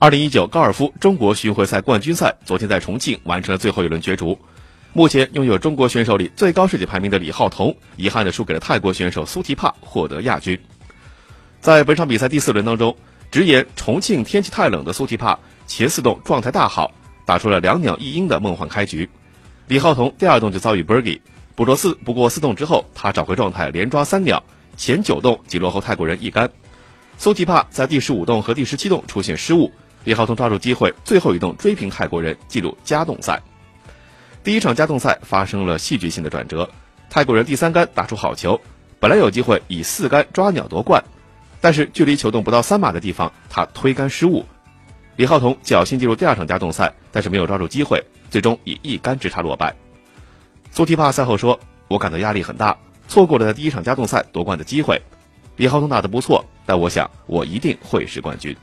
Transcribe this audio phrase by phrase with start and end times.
[0.00, 4.38] 二零一九高尔夫中国巡回赛冠军赛昨天在重庆完成了最后一轮角逐。
[4.94, 10.58] 目前拥有中国选手里最高世界排名的李浩彤，遗憾的输给了泰国选手苏提帕，获得亚军。
[11.60, 12.96] 在本场比赛第四轮当中，
[13.30, 16.90] 直言重庆天气太冷的苏提帕前四洞状态大好，
[17.26, 19.06] 打出了两鸟一鹰的梦幻开局。
[19.66, 21.20] 李浩彤第二洞就遭遇 birdie，
[21.54, 24.42] 不过四不过四洞之后，他找回状态，连抓三鸟，
[24.78, 26.50] 前九洞仅落后泰国人一杆。
[27.18, 29.70] 苏提帕在第十五洞和第十七洞出现失误。
[30.04, 33.40] 李浩彤抓住机会，最后一洞追平泰国人，进入加洞赛。
[34.42, 36.68] 第一场加洞赛发生了戏剧性的转折，
[37.10, 38.58] 泰国人第三杆打出好球，
[38.98, 41.02] 本来有机会以四杆抓鸟夺冠，
[41.60, 44.44] 但是距离球洞不到三码的地方，他推杆失误。
[45.16, 49.74] 李浩彤侥幸进入第二场加洞赛，但是没有抓住机会，最终以一杆之差落败。
[50.70, 52.74] 苏提帕赛后说：“我感到压力很大，
[53.06, 54.98] 错过了在第一场加洞赛夺冠的机会。
[55.56, 58.56] 李浩彤打得不错，但我想我一定会是冠军。”